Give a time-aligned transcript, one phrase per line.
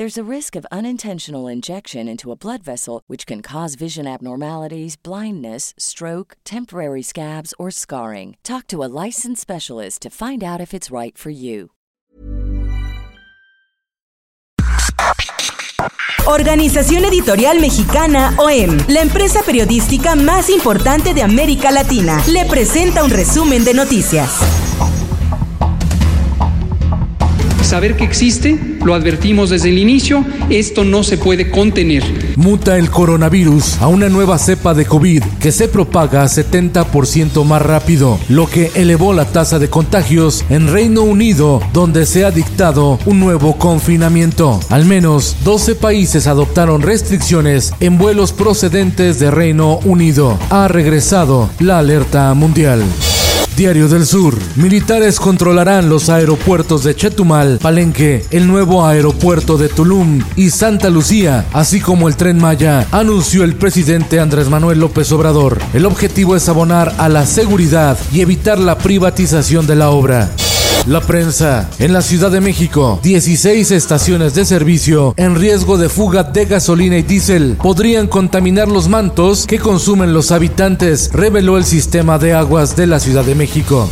[0.00, 4.96] There's a risk of unintentional injection into a blood vessel, which can cause vision abnormalities,
[4.96, 8.38] blindness, stroke, temporary scabs, or scarring.
[8.42, 11.72] Talk to a licensed specialist to find out if it's right for you.
[16.26, 23.10] Organización Editorial Mexicana OEM, la empresa periodística más importante de América Latina, le presenta un
[23.10, 24.30] resumen de noticias.
[27.62, 32.02] Saber que existe, lo advertimos desde el inicio, esto no se puede contener.
[32.36, 38.18] Muta el coronavirus a una nueva cepa de COVID que se propaga 70% más rápido,
[38.28, 43.20] lo que elevó la tasa de contagios en Reino Unido, donde se ha dictado un
[43.20, 44.60] nuevo confinamiento.
[44.70, 50.38] Al menos 12 países adoptaron restricciones en vuelos procedentes de Reino Unido.
[50.50, 52.82] Ha regresado la alerta mundial.
[53.56, 54.36] Diario del Sur.
[54.56, 61.46] Militares controlarán los aeropuertos de Chetumal, Palenque, el nuevo aeropuerto de Tulum y Santa Lucía,
[61.52, 65.58] así como el tren Maya, anunció el presidente Andrés Manuel López Obrador.
[65.74, 70.30] El objetivo es abonar a la seguridad y evitar la privatización de la obra.
[70.86, 71.68] La prensa.
[71.78, 76.96] En la Ciudad de México, 16 estaciones de servicio en riesgo de fuga de gasolina
[76.96, 82.76] y diésel podrían contaminar los mantos que consumen los habitantes, reveló el sistema de aguas
[82.76, 83.88] de la Ciudad de México.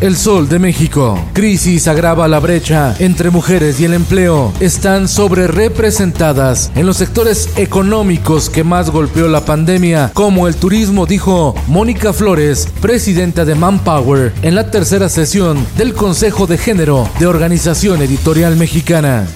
[0.00, 1.18] El Sol de México.
[1.32, 4.52] Crisis agrava la brecha entre mujeres y el empleo.
[4.60, 11.06] Están sobre representadas en los sectores económicos que más golpeó la pandemia, como el turismo,
[11.06, 17.26] dijo Mónica Flores, presidenta de Manpower, en la tercera sesión del Consejo de Género de
[17.26, 19.26] Organización Editorial Mexicana.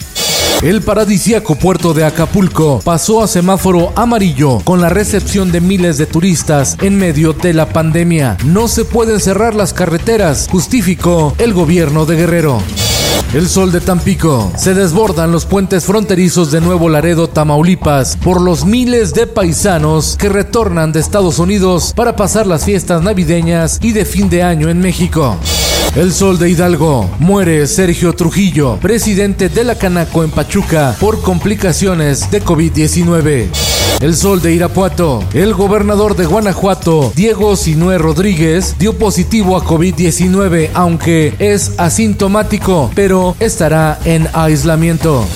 [0.62, 6.04] El paradisíaco puerto de Acapulco pasó a semáforo amarillo con la recepción de miles de
[6.04, 8.36] turistas en medio de la pandemia.
[8.44, 12.58] No se pueden cerrar las carreteras, justificó el gobierno de Guerrero.
[13.32, 14.52] El sol de Tampico.
[14.54, 20.28] Se desbordan los puentes fronterizos de Nuevo Laredo, Tamaulipas, por los miles de paisanos que
[20.28, 24.80] retornan de Estados Unidos para pasar las fiestas navideñas y de fin de año en
[24.80, 25.38] México.
[25.96, 27.10] El sol de Hidalgo.
[27.18, 33.48] Muere Sergio Trujillo, presidente de la Canaco en Pachuca, por complicaciones de COVID-19.
[34.00, 35.22] El sol de Irapuato.
[35.34, 43.36] El gobernador de Guanajuato, Diego Sinue Rodríguez, dio positivo a COVID-19, aunque es asintomático, pero
[43.40, 45.26] estará en aislamiento.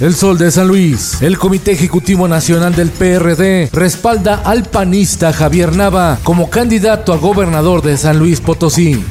[0.00, 1.22] El Sol de San Luis.
[1.22, 7.82] El Comité Ejecutivo Nacional del PRD respalda al panista Javier Nava como candidato a gobernador
[7.82, 9.04] de San Luis Potosí.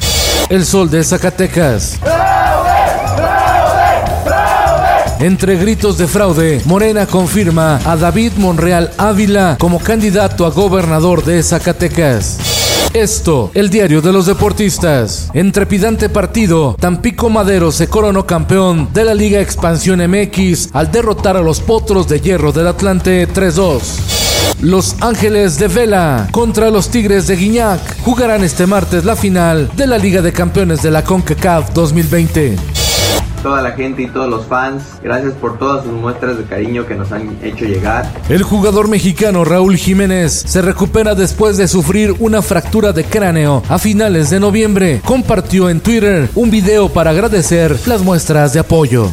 [0.48, 1.98] El Sol de Zacatecas.
[5.20, 11.42] Entre gritos de fraude, Morena confirma a David Monreal Ávila como candidato a gobernador de
[11.42, 12.38] Zacatecas.
[12.92, 15.30] Esto, el diario de los deportistas.
[15.32, 21.36] En trepidante partido, Tampico Madero se coronó campeón de la Liga Expansión MX al derrotar
[21.36, 24.31] a los Potros de Hierro del Atlante 3-2.
[24.60, 29.86] Los Ángeles de Vela contra los Tigres de Guiñac jugarán este martes la final de
[29.86, 32.56] la Liga de Campeones de la CONCACAF 2020
[33.42, 34.84] toda la gente y todos los fans.
[35.02, 38.10] Gracias por todas sus muestras de cariño que nos han hecho llegar.
[38.28, 43.78] El jugador mexicano Raúl Jiménez se recupera después de sufrir una fractura de cráneo a
[43.78, 45.00] finales de noviembre.
[45.04, 49.10] Compartió en Twitter un video para agradecer las muestras de apoyo.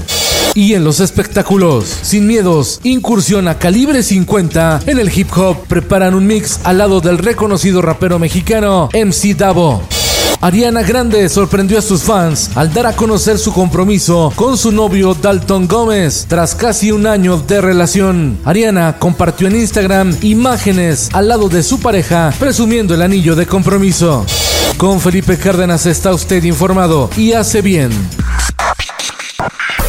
[0.60, 6.14] Y en los espectáculos, sin miedos, incursión a calibre 50 en el hip hop, preparan
[6.14, 9.82] un mix al lado del reconocido rapero mexicano MC Davo.
[10.42, 15.14] Ariana Grande sorprendió a sus fans al dar a conocer su compromiso con su novio
[15.14, 18.38] Dalton Gómez tras casi un año de relación.
[18.44, 24.26] Ariana compartió en Instagram imágenes al lado de su pareja presumiendo el anillo de compromiso.
[24.76, 27.92] Con Felipe Cárdenas está usted informado y hace bien.